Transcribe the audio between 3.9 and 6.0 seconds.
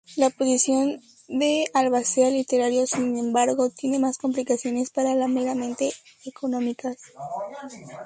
más implicaciones que las meramente